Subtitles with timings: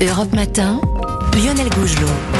[0.00, 0.80] Europe Matin,
[1.34, 2.37] Lionel Gougelot.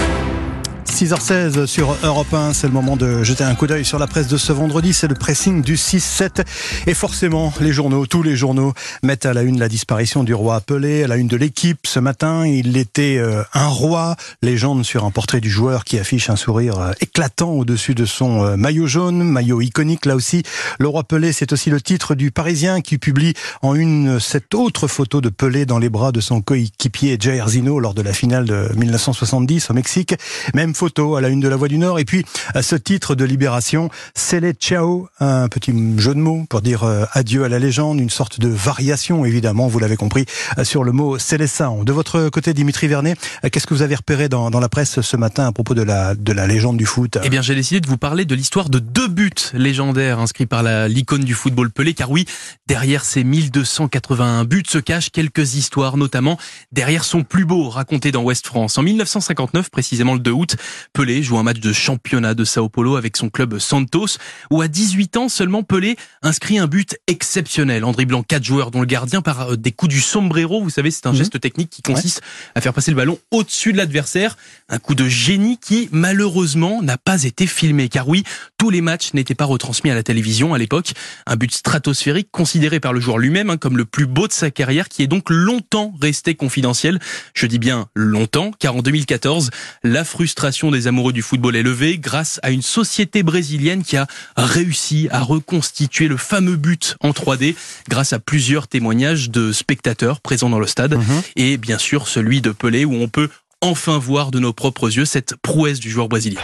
[0.99, 4.27] 6h16 sur Europe 1, c'est le moment de jeter un coup d'œil sur la presse
[4.27, 6.45] de ce vendredi, c'est le pressing du 6-7
[6.89, 8.73] et forcément les journaux, tous les journaux
[9.05, 11.87] mettent à la une la disparition du roi appelé, à la une de l'équipe.
[11.87, 16.31] Ce matin, il était euh, un roi, légende sur un portrait du joueur qui affiche
[16.31, 20.43] un sourire euh, éclatant au-dessus de son euh, maillot jaune, maillot iconique là aussi.
[20.81, 24.89] Le roi Pelé, c'est aussi le titre du Parisien qui publie en une cette autre
[24.89, 28.47] photo de Pelé dans les bras de son coéquipier Jair Zino lors de la finale
[28.47, 30.17] de 1970 au Mexique.
[30.55, 31.99] Même photo à la une de la Voix du Nord.
[31.99, 32.25] Et puis,
[32.55, 37.05] à ce titre de Libération, Célé Ciao, un petit jeu de mots pour dire euh,
[37.13, 40.25] adieu à la légende, une sorte de variation, évidemment, vous l'avez compris,
[40.57, 41.85] euh, sur le mot Célestin.
[41.85, 45.01] De votre côté, Dimitri Vernet, euh, qu'est-ce que vous avez repéré dans, dans la presse
[45.01, 47.19] ce matin à propos de la, de la légende du foot?
[47.23, 50.63] Eh bien, j'ai décidé de vous parler de l'histoire de deux buts légendaires inscrits par
[50.89, 52.25] l'icône du football Pelé, car oui,
[52.67, 56.39] derrière ces 1281 buts se cachent quelques histoires, notamment
[56.73, 58.79] derrière son plus beau raconté dans West France.
[58.79, 60.57] En 1959, précisément le 2 août,
[60.93, 64.19] Pelé joue un match de championnat de Sao Paulo avec son club Santos,
[64.51, 68.81] où à 18 ans seulement Pelé inscrit un but exceptionnel en dribblant quatre joueurs, dont
[68.81, 70.63] le gardien par euh, des coups du sombrero.
[70.63, 71.19] Vous savez, c'est un mhm.
[71.19, 72.23] geste technique qui consiste
[72.55, 74.37] à faire passer le ballon au-dessus de l'adversaire.
[74.69, 77.89] Un coup de génie qui, malheureusement, n'a pas été filmé.
[77.89, 78.25] Car oui,
[78.59, 80.93] tous les matchs n'étaient pas retransmis à la télévision à l'époque.
[81.27, 84.51] Un but stratosphérique considéré par le joueur lui-même hein, comme le plus beau de sa
[84.51, 86.99] carrière, qui est donc longtemps resté confidentiel.
[87.35, 89.51] Je dis bien longtemps, car en 2014,
[89.83, 94.07] la frustration des amoureux du football est levée grâce à une société brésilienne qui a
[94.37, 97.55] réussi à reconstituer le fameux but en 3D
[97.89, 101.23] grâce à plusieurs témoignages de spectateurs présents dans le stade mhm.
[101.37, 103.29] et bien sûr celui de Pelé où on peut
[103.61, 106.41] enfin voir de nos propres yeux cette prouesse du joueur brésilien.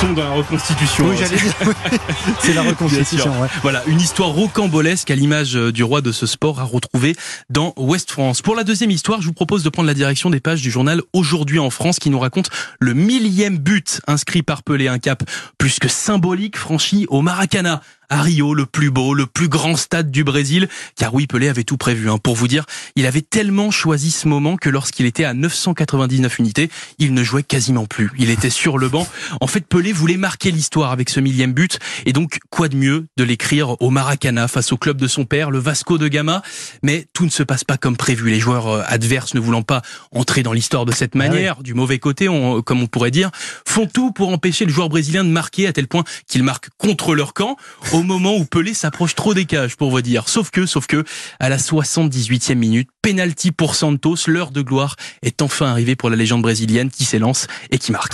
[0.00, 1.06] Son de la reconstitution.
[1.08, 1.54] Oui, j'allais dire.
[2.40, 3.32] c'est la reconstitution.
[3.62, 7.16] Voilà, une histoire rocambolesque à l'image euh, du roi de ce sport à retrouver
[7.50, 8.42] dans Ouest France.
[8.42, 11.00] Pour la deuxième histoire, je vous propose de prendre la direction des pages du journal
[11.12, 15.22] Aujourd'hui en France qui nous raconte le millième but inscrit par Pelé, un cap
[15.58, 20.10] plus que symbolique franchi au Maracana à Rio, le plus beau, le plus grand stade
[20.10, 22.10] du Brésil, car oui, Pelé avait tout prévu.
[22.10, 22.18] Hein.
[22.18, 26.70] Pour vous dire, il avait tellement choisi ce moment que lorsqu'il était à 999 unités,
[26.98, 28.10] il ne jouait quasiment plus.
[28.18, 29.06] Il était sur le banc.
[29.40, 33.06] En fait, Pelé voulait marquer l'histoire avec ce millième but, et donc quoi de mieux
[33.16, 36.42] de l'écrire au Maracana face au club de son père, le Vasco de Gama?
[36.82, 38.30] Mais tout ne se passe pas comme prévu.
[38.30, 41.74] Les joueurs euh, adverses ne voulant pas entrer dans l'histoire de cette ah manière, du
[41.74, 42.26] mauvais côté,
[42.64, 43.30] comme on pourrait dire,
[43.66, 47.14] font tout pour empêcher le joueur brésilien de marquer à tel point qu'il marque contre
[47.14, 47.56] leur camp
[47.96, 50.28] au moment où Pelé s'approche trop des cages, pour vous dire.
[50.28, 51.02] Sauf que, sauf que,
[51.40, 56.16] à la 78e minute, penalty pour Santos, l'heure de gloire est enfin arrivée pour la
[56.16, 58.12] légende brésilienne qui s'élance et qui marque.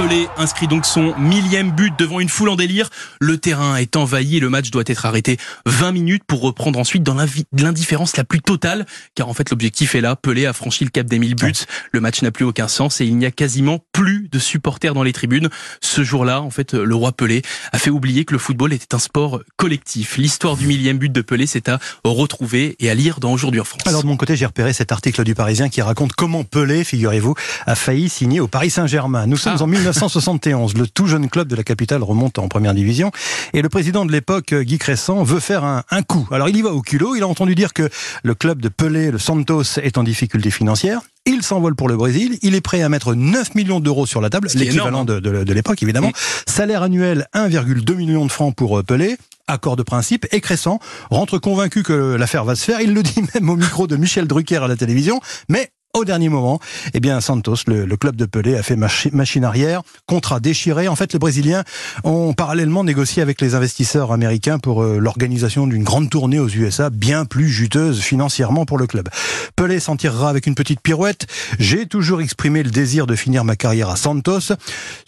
[0.00, 2.88] Pelé inscrit donc son millième but devant une foule en délire.
[3.20, 7.02] Le terrain est envahi et le match doit être arrêté 20 minutes pour reprendre ensuite
[7.02, 7.14] dans
[7.52, 8.86] l'indifférence la plus totale.
[9.14, 10.16] Car en fait, l'objectif est là.
[10.16, 11.52] Pelé a franchi le cap des 1000 buts.
[11.92, 15.02] Le match n'a plus aucun sens et il n'y a quasiment plus de supporters dans
[15.02, 15.50] les tribunes.
[15.82, 18.98] Ce jour-là, en fait, le roi Pelé a fait oublier que le football était un
[18.98, 20.16] sport collectif.
[20.16, 23.64] L'histoire du millième but de Pelé, c'est à retrouver et à lire dans Aujourd'hui en
[23.64, 23.82] France.
[23.84, 27.34] Alors de mon côté, j'ai repéré cet article du Parisien qui raconte comment Pelé, figurez-vous,
[27.66, 29.26] a failli signer au Paris Saint-Germain.
[29.26, 29.62] Nous sommes ah.
[29.62, 30.74] en 1971.
[30.76, 33.10] Le tout jeune club de la capitale remonte en première division.
[33.52, 36.28] Et le président de l'époque, Guy Crescent, veut faire un, un, coup.
[36.30, 37.14] Alors il y va au culot.
[37.16, 37.88] Il a entendu dire que
[38.22, 41.00] le club de Pelé, le Santos, est en difficulté financière.
[41.26, 42.38] Il s'envole pour le Brésil.
[42.42, 45.52] Il est prêt à mettre 9 millions d'euros sur la table, l'équivalent de, de, de
[45.52, 46.08] l'époque évidemment.
[46.08, 46.12] Mm.
[46.46, 49.16] Salaire annuel 1,2 million de francs pour euh, Pelé
[49.50, 50.78] accord de principe, et Crescent
[51.10, 52.80] rentre convaincu que l'affaire va se faire.
[52.80, 56.28] Il le dit même au micro de Michel Drucker à la télévision, mais au dernier
[56.28, 56.60] moment,
[56.94, 60.86] eh bien Santos, le, club de Pelé, a fait machine arrière, contrat déchiré.
[60.86, 61.64] En fait, les Brésiliens
[62.04, 66.90] ont parallèlement négocié avec les investisseurs américains pour euh, l'organisation d'une grande tournée aux USA,
[66.90, 69.08] bien plus juteuse financièrement pour le club.
[69.56, 71.26] Pelé s'en tirera avec une petite pirouette.
[71.58, 74.54] J'ai toujours exprimé le désir de finir ma carrière à Santos, ce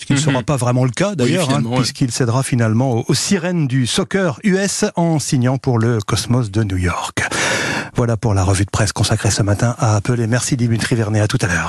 [0.05, 0.25] qui ne mhm.
[0.25, 4.41] sera pas vraiment le cas d'ailleurs, hein, puisqu'il cédera finalement aux, aux sirènes du soccer
[4.43, 7.23] US en signant pour le Cosmos de New York.
[7.95, 11.21] Voilà pour la revue de presse consacrée ce matin à Apple et merci Dimitri Vernet.
[11.21, 11.61] À tout à l'heure.